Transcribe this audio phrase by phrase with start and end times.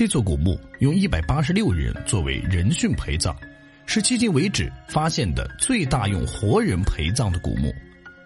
[0.00, 3.36] 这座古墓用一百八十六人作为人殉陪葬，
[3.84, 7.70] 是迄今为止发现的最大用活人陪葬的古墓。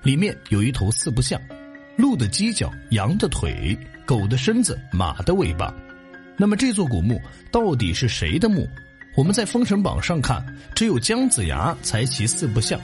[0.05, 1.37] 里面有一头四不像：
[1.97, 3.77] 鹿的犄角、羊的腿、
[4.07, 5.75] 狗的身子、马的尾巴。
[6.37, 8.71] 那么这座古墓到底是谁的墓？
[9.17, 10.47] 我们在《封神榜》上看，
[10.77, 12.81] 只有姜子牙才骑四不像。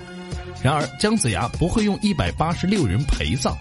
[0.64, 3.56] 然而姜子牙不会用一百八十六人陪葬，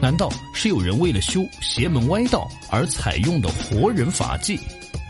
[0.00, 4.58] 难道是有人为了修邪门歪道而采用的活人法技？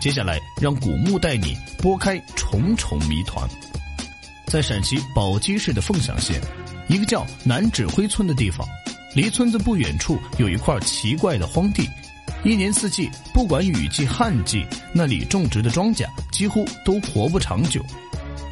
[0.00, 3.48] 接下来让古墓带你拨开重重谜团。
[4.46, 6.40] 在陕西宝鸡市的凤翔县，
[6.88, 8.66] 一个叫南指挥村的地方，
[9.14, 11.88] 离村子不远处有一块奇怪的荒地。
[12.42, 17.84] 一年四季，不管雨季旱季，那里种植的庄稼几乎都活不长久。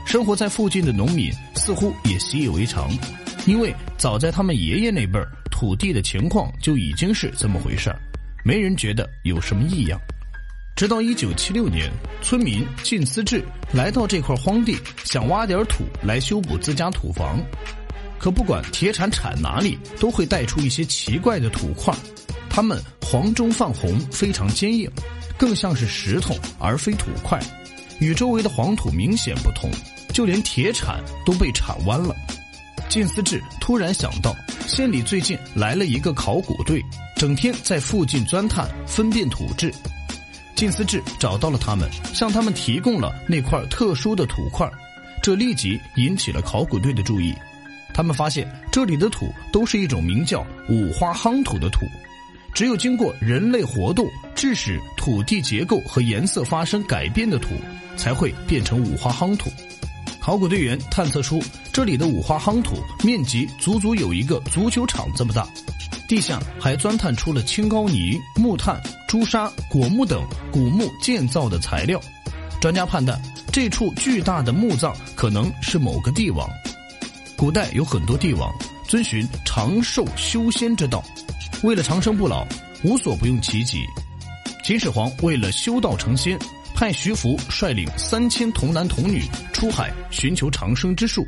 [0.07, 2.91] 生活在附近的农民似乎也习以为常，
[3.47, 7.99] 因为早在他们爷爷那辈儿，土地的情况就已经是这么回事儿，
[8.45, 10.01] 没人觉得有什么异样。
[10.77, 11.91] 直到一九七六年，
[12.23, 17.43] 村民靳思志来到这块荒地，想挖点土来修补自家土房，
[18.21, 21.93] 可不管铁铲铲哪里，都会带出一些奇怪的土块。
[22.49, 24.89] 它们黄中泛红，非常坚硬，
[25.37, 27.37] 更像是石头而非土块，
[27.99, 29.69] 与周围的黄土明显不同，
[30.15, 32.15] 就连铁铲都被铲弯了。
[32.89, 34.33] 靳思志突然想到，
[34.69, 36.85] 县里最近来了一个考古队，
[37.17, 39.73] 整天在附近钻探分辨土质。
[40.55, 44.71] 靳思志找到了他们，向他们提供了那块特殊的土块，
[45.23, 47.35] 这立即引起了考古队的注意。
[47.95, 51.87] 他们发现这里的土都是一种名叫五花夯土的土。
[52.53, 57.49] 只有经过人类活动，致使土地结构和颜色发生改变的土，
[57.97, 59.51] 才会变成五花夯土。
[60.29, 65.49] 考古队员探测出，这里的五花夯土面积足足有一个足球场这么大，
[66.07, 71.99] 地下还钻探出了青膏泥、木炭、朱砂、果木等古墓建造的材料。
[72.61, 73.19] 专家判断，
[73.51, 76.47] 这处巨大的墓葬可能是某个帝王。
[77.35, 78.55] 古代有很多帝王
[78.87, 81.03] 遵循长寿修仙之道。
[81.63, 82.47] 为了长生不老，
[82.85, 83.79] 无所不用其极。
[84.63, 86.39] 秦始皇为了修道成仙，
[86.79, 89.21] 派徐福率领三千童男童女
[89.53, 91.27] 出海寻求长生之术。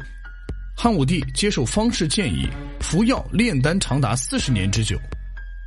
[0.76, 4.96] 汉武帝接受方士建议，服药炼丹长达四十年之久。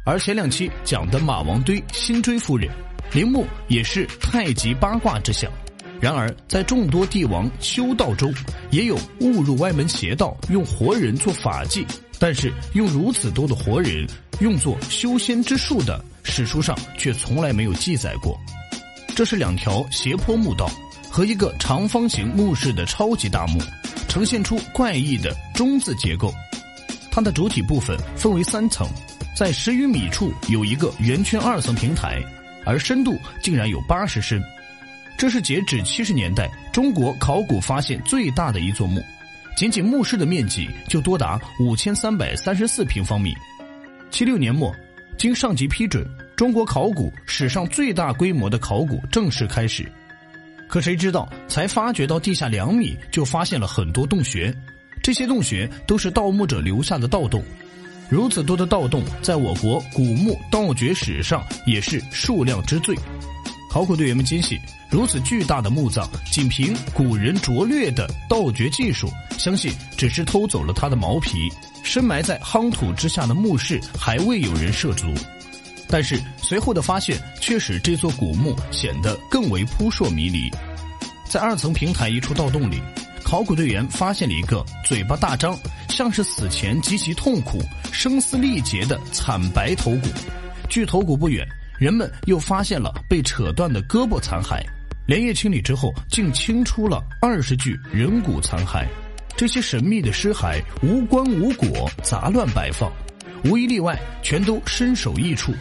[0.05, 2.69] 而前两期讲的马王堆辛追夫人，
[3.11, 5.51] 陵墓也是太极八卦之象。
[5.99, 8.33] 然而，在众多帝王修道中，
[8.71, 11.85] 也有误入歪门邪道，用活人做法器。
[12.17, 14.07] 但是用如此多的活人
[14.39, 18.39] 用作修仙之术的史书上却从来没有记载过。
[19.15, 20.69] 这是两条斜坡墓道
[21.09, 23.61] 和一个长方形墓室的超级大墓，
[24.07, 26.33] 呈现出怪异的中字结构。
[27.11, 28.87] 它的主体部分分为三层，
[29.35, 32.19] 在十余米处有一个圆圈二层平台，
[32.65, 34.41] 而深度竟然有八十深。
[35.15, 38.99] 这是截止七十年代中国考古发现最大的一座墓。
[39.55, 43.31] 仅仅墓室的面积就多达五千三百三十四平方米。
[44.09, 44.73] 七六年末，
[45.19, 46.03] 经上级批准，
[46.35, 49.89] 中国考古史上最大规模的考古正式开始。
[50.67, 54.53] 可谁知道，才发掘到地下两米，就发现了很多洞穴。
[55.03, 57.43] 这些洞穴都是盗墓者留下的盗洞。
[58.09, 62.95] 如此多的盗洞，在我国古墓盗掘史上也是数量之最。
[63.69, 64.57] 考古队员们坚信，
[64.89, 69.07] 如此巨大的墓葬，仅凭古人拙劣的盗掘技术，
[69.37, 71.49] 相信只是偷走了他的毛皮。
[71.83, 75.07] 深埋在夯土之下的墓室还未有人涉足。
[75.93, 80.49] 但是随后的发现却使这座古墓显得更为扑朔迷离。
[81.29, 82.81] 在二层平台一处盗洞里，
[83.23, 85.55] 考古队员发现了一个嘴巴大张、
[85.89, 87.61] 像是死前极其痛苦、
[87.91, 90.07] 声嘶力竭的惨白头骨。
[90.67, 91.47] 距头骨不远。
[91.77, 94.63] 人们又发现了被扯断的胳膊残骸，
[95.05, 98.87] 连夜清理之后，竟清出了二十具人骨残骸。
[99.37, 102.91] 这些神秘的尸骸无棺无果，杂乱摆放，
[103.43, 105.51] 无一例外全都身首异处，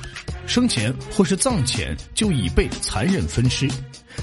[0.46, 3.68] 生前或是葬前就已被残忍分尸。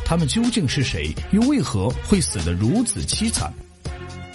[0.05, 1.13] 他们究竟是谁？
[1.31, 3.51] 又为何会死得如此凄惨？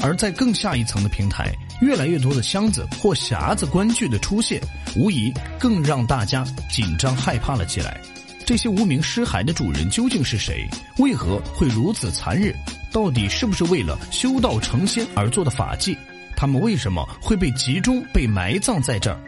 [0.01, 1.51] 而在更下一层的平台，
[1.81, 4.61] 越来越多的箱子或匣子棺具的出现，
[4.97, 8.01] 无疑更让大家紧张害怕了起来。
[8.45, 10.69] 这些无名尸骸的主人究竟是谁？
[10.99, 12.55] 为何会如此残忍？
[12.93, 15.97] 到底是不是为了修道成仙而做的法器？
[16.37, 19.19] 他们为什么会被集中被埋葬在这儿？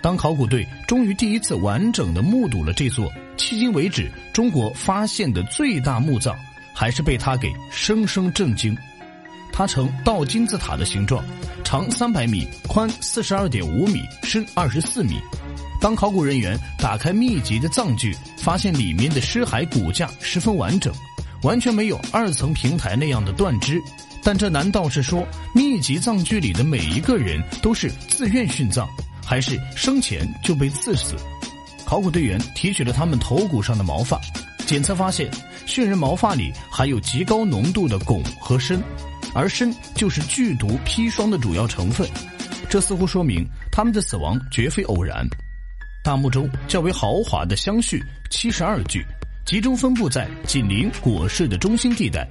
[0.00, 6.36] 当考古队终于第一次完整的目睹了这座迄今为止中国发现的最大墓葬，
[6.74, 8.76] 还是被他给生生震惊。
[9.52, 11.24] 它呈倒金字塔的形状，
[11.64, 15.20] 长三百米，宽四十二点五米，深二十四米。
[15.80, 20.92] 当考古人员打开密集的葬具，发现里面的尸骸骨架十分完整，
[21.42, 23.80] 完全没有二层平台那样的断肢。
[24.22, 28.88] 但这难道是说密集葬具里的每一个人都是自愿殉葬，
[29.28, 31.14] 还是生前就被刺死？
[31.84, 34.18] 考古队员提取了他们头骨上的毛发，
[34.64, 35.30] 检测发现
[35.66, 38.82] 殉人毛发里含有极高浓度的汞和砷，
[39.34, 42.08] 而砷就是剧毒砒霜的主要成分。
[42.70, 45.26] 这似乎说明他们的死亡绝非偶然。
[46.02, 49.04] 大墓中较为豪华的香序七十二具，
[49.44, 52.26] 集中分布在紧邻椁室的中心地带。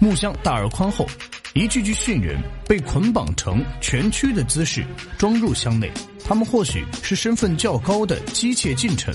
[0.00, 1.06] 木箱大而宽厚，
[1.54, 4.84] 一具具殉人被捆绑成蜷曲的姿势
[5.16, 5.88] 装入箱内。
[6.30, 9.12] 他们或许是身份较高的姬妾近臣。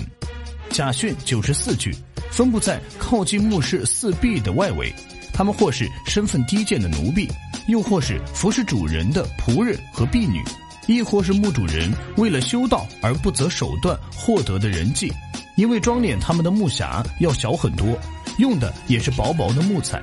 [0.70, 1.96] 假殉九十四具，
[2.30, 4.94] 分布在靠近墓室四壁的外围。
[5.32, 7.26] 他们或是身份低贱的奴婢，
[7.70, 10.44] 又或是服侍主人的仆人和婢女。
[10.88, 15.10] 亦或是墓主人为了修道而不择手段获得的人迹，
[15.56, 17.98] 因为装殓他们的木匣要小很多，
[18.40, 20.02] 用的也是薄薄的木材。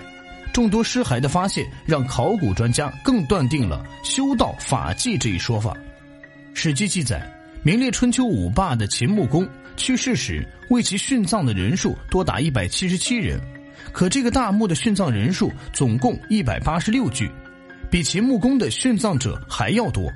[0.50, 5.76] 众多尸骸的发现，让考古专家更断定了修道法纪这一说法。
[6.54, 7.26] 史记记载，
[7.62, 13.40] 名列春秋五霸的秦穆公去世时，为其殉葬的人数多达一百七十七人，
[13.93, 17.31] 可这个大墓的殉葬人数总共一百八十六具，
[17.90, 20.12] 比秦穆公的殉葬者还要多。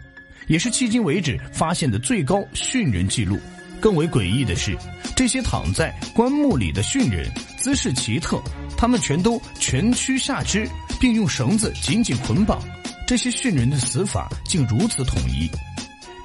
[0.46, 3.38] 也是迄今为止发现的最高殉人记录。
[3.80, 4.76] 更为诡异的是，
[5.16, 7.28] 这些躺在棺木里的殉人
[7.58, 8.40] 姿势奇特，
[8.76, 10.68] 他们全都蜷曲下肢，
[11.00, 12.62] 并用绳子紧紧捆绑。
[13.06, 15.50] 这些殉人的死法竟如此统一。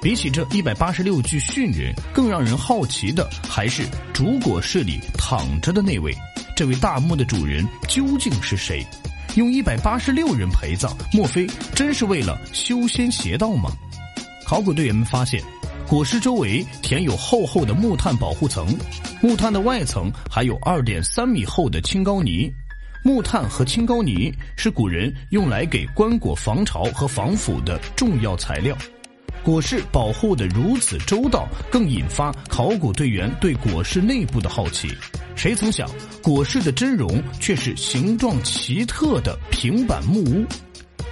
[0.02, 6.12] 比起这一百八十六具殉人，更让人好奇的还是主椁室里躺着的那位。
[6.56, 8.84] 这位大墓的主人究竟是谁？
[9.36, 13.70] 用一百八十六人陪葬，莫非真是为了修仙邪道吗？
[14.44, 15.40] 考古队员们发现，
[15.86, 18.76] 椁室周围填有厚厚的木炭保护层，
[19.22, 22.52] 木炭的外层还有二点三米厚的青膏泥。
[23.04, 28.76] 木炭和青膏泥是古人用来给棺椁防潮和防腐的重要材料。
[29.44, 34.88] 椁室保护的如此周到，更引发考古队员对椁室内部的好奇。
[35.34, 35.88] 谁曾想，
[36.22, 40.46] 椁室的真容却是形状奇特的平板木屋。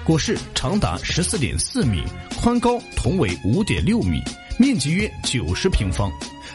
[0.06, 2.04] 椁室长达十四点四米，
[2.40, 4.22] 宽高同为五点六米，
[4.58, 6.08] 面积约九十平方。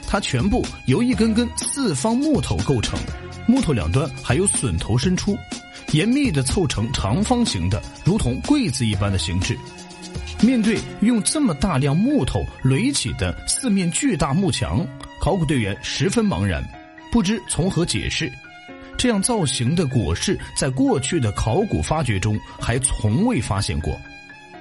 [0.08, 2.98] 它全部由一根根四方木头构成，
[3.48, 5.38] 木头两端还有榫头伸出，
[5.92, 9.58] 严密的凑成长方形的，如同柜子一般的形制。
[10.42, 14.86] 面对用这么大量木头垒起的四面巨大木墙，
[15.22, 16.64] 考古队员十分茫然，
[17.12, 18.32] 不知从何解释。
[18.98, 23.94] 这样造型的椁室，在过去的考古发掘中还从未发现过。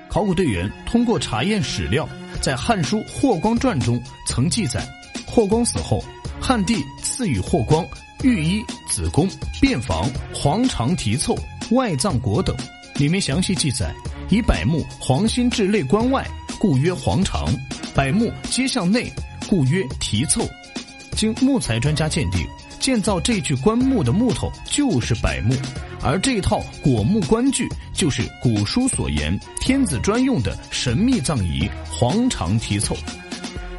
[0.09, 2.09] 考古队员通过查验史料，
[2.41, 4.87] 在《汉书·霍光传》中曾记载，
[5.27, 6.05] 霍光死后，
[6.41, 7.87] 汉帝赐予霍光
[8.23, 9.29] 御衣、子宫、
[9.61, 11.37] 便房、黄肠题凑、
[11.71, 12.57] 外葬椁等，
[12.97, 13.95] 里面详细记载：
[14.31, 16.27] 以柏木黄心至内棺外，
[16.59, 17.47] 故曰黄肠；
[17.95, 19.11] 柏木皆向内，
[19.49, 20.47] 故曰提凑。
[21.13, 22.47] 经木材专家鉴定。
[22.81, 25.55] 建造这具棺木的木头就是柏木，
[26.03, 32.95] 而这套果木棺具就是古书所言天子专用的神秘葬仪黄肠题凑。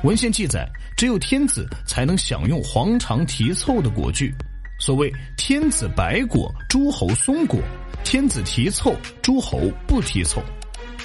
[0.01, 4.33] 文献记载，只有天子才能享用黄肠题凑的果具。
[4.79, 7.59] 所谓天子白果，诸侯松果；
[8.05, 10.41] 天子提凑，诸侯不提凑。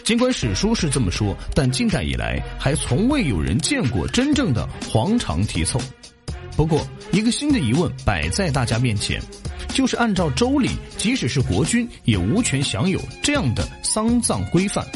[0.04, 5.80] 尽管史书是这么说，但近代以来还从未有人见过真正的黄肠题凑。
[6.56, 9.20] 不过，一个新的疑问摆在大家面前，
[9.68, 14.86] 就是按照周礼，即使是国君也无权享有这样的丧葬规范。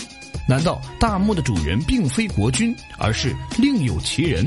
[0.47, 4.47] 难道大墓的主人并非国君，而是另有其人？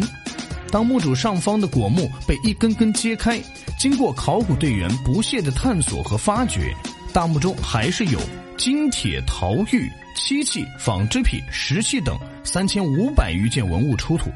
[0.69, 3.41] 当墓主上方的椁木被一根根揭开，
[3.79, 6.71] 经过考古队员不懈的探索和发掘，
[7.13, 8.19] 大墓中还是有
[8.57, 14.31] 金、铁、陶、玉、漆器、纺织品、石器等三千五百余件文物出土。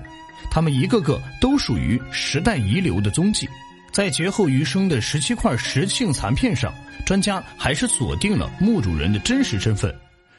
[0.50, 3.48] 他们一个个都属于时代遗留的踪迹，
[3.92, 6.74] 在劫后余生的十七块石磬残片上，
[7.06, 9.96] 专家还是锁定了墓主人的真实身份。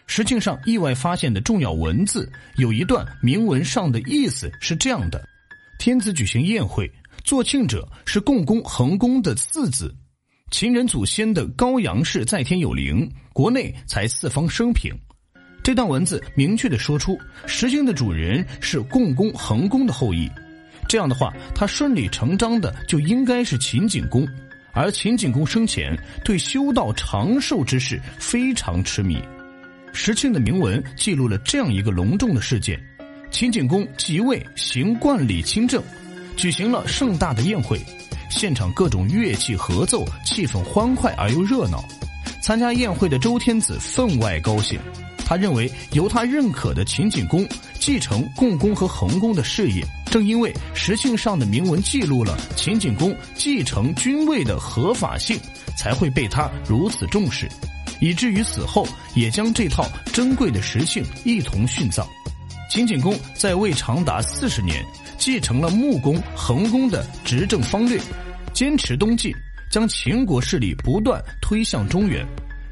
[0.06, 5.24] 石磬上意外发现的重要文字，有一段铭文上的意思是这样的：
[5.78, 6.90] 天子举行宴会，
[7.24, 9.94] 作庆者是共工恒公的四子，
[10.52, 14.94] 秦人祖先的高阳氏在天有灵，国内才四方升平。
[15.64, 20.30] 这段文字明确的说出石经的主人是共工恒公的后裔，
[20.86, 24.28] 这样的话，他顺理成章的就应该是秦景公，
[24.74, 29.18] 而秦景公生前对修道长寿之事非常痴迷。
[29.94, 32.78] 石庆的铭文记录了这样一个隆重的事件：
[33.30, 35.82] 秦景公即位，行冠礼亲政，
[36.36, 37.80] 举行了盛大的宴会，
[38.32, 41.84] 现场各种乐器合奏，气氛欢快而又热闹。
[42.40, 44.80] 参加宴会的周天子分外高兴，
[45.24, 47.46] 他认为由他认可的秦景公
[47.78, 55.38] 继承共工和桓公的事业，正因为石庆上的铭文记录了秦景公继承君位的合法性，
[55.76, 57.48] 才会被他如此重视，
[58.00, 62.04] 以至于死后也将这套珍贵的石庆一同殉葬。
[62.68, 64.84] 秦景公在位长达四十年，
[65.22, 67.96] 继承了穆公、桓公的执政方略，
[68.52, 69.32] 坚持东进。
[69.70, 72.26] 将秦国势力不断推向中原，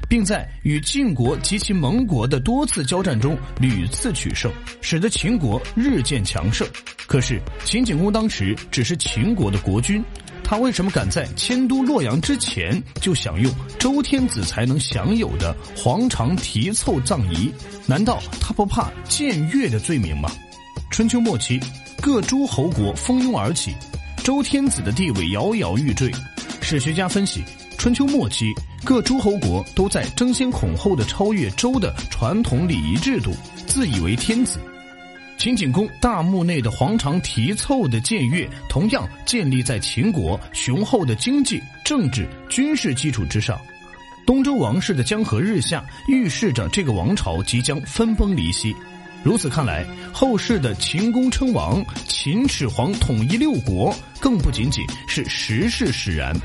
[0.09, 6.67] 并在与晋国及其盟国的多次交战中屡次取胜，使得秦国日渐强盛。
[7.07, 10.03] 可是秦景公当时只是秦国的国君，
[10.43, 17.49] 他为什么敢在迁都洛阳之前就享用周天子才能享有的皇长提凑葬仪？
[17.87, 20.29] 难道他不怕僭越的罪名吗？
[20.89, 21.59] 春秋末期，
[22.01, 23.73] 各诸侯国蜂拥而起，
[24.23, 26.11] 周天子的地位摇摇欲坠。
[26.61, 27.43] 史学家分析，
[27.77, 28.45] 春秋末期
[28.83, 33.33] 各诸侯国都在争先恐后的超越周的传统礼仪制度，
[33.67, 34.59] 自以为天子。
[35.37, 43.59] 秦景公大墓内的皇长题凑的僭越，同样建立在秦国雄厚的经济、政治、军事基础之上。
[44.23, 48.75] 东周王室的江河日下，预示着这个王朝即将分崩离析。
[49.23, 56.35] 如此看来，后世的秦公称王、秦始皇统一六国，更不仅仅是时势使然。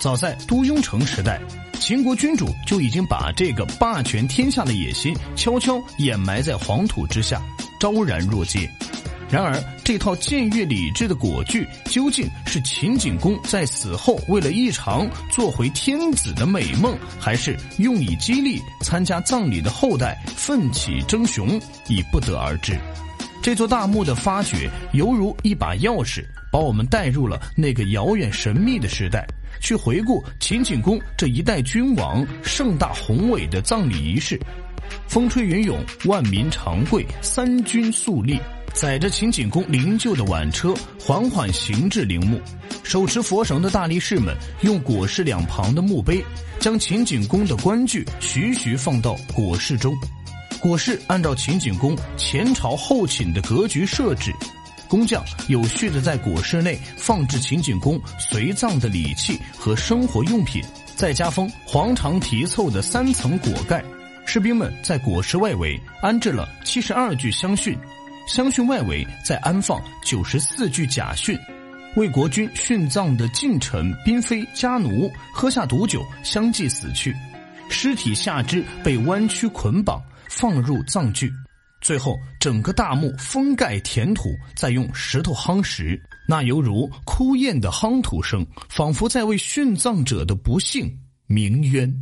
[0.00, 1.38] 早在都雍城时代，
[1.78, 7.42] 秦国君主就已经把这个霸权天下的野心悄悄掩埋在黄土之下，
[7.78, 8.66] 昭然若揭。
[9.28, 22.78] 然而，这套僭越礼制的果具，究竟是秦景公在死后为了一场做回天子的美梦，还是用以激励参加葬礼的后代奋起争雄，已不得而知。
[23.42, 29.26] 这座大墓的发掘，犹如一把钥匙，把我们带入了那个遥远神秘的时代，
[29.60, 34.40] 去回顾秦景公这一代君王盛大宏伟的葬礼仪式。
[35.08, 38.40] 风吹云涌，万民长跪，三军肃立。
[38.76, 42.38] 载着秦景公灵柩的挽车缓缓行至陵墓，
[42.82, 46.22] 手持佛绳的大力士们用椁室两旁的墓碑，
[46.60, 49.96] 将秦景公的棺具徐徐放到椁室中。
[50.60, 54.30] 椁室按照秦景公前朝后寝的格局设置，
[54.86, 60.62] 工匠有序的在椁室内放置秦景公随葬的礼器和生活用品，
[60.94, 63.82] 再加封黄肠题凑的三层椁盖。
[64.26, 67.74] 士兵们在椁室外围安置了七十二具香殉。
[68.26, 71.38] 香薰外围再安放九十四具假殉，
[71.94, 77.14] 为国君殉葬的近臣、嫔妃、家奴喝下毒酒，相继死去。
[77.70, 81.32] 尸体下肢被弯曲捆绑，放入葬具。
[81.80, 90.92] 最后，整个大墓封盖填土，再用石头夯实，那犹如枯咽的夯土声，仿佛在为殉葬者的不幸
[91.26, 91.92] 鸣冤。